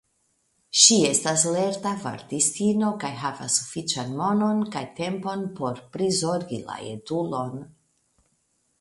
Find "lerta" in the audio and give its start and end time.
1.55-1.91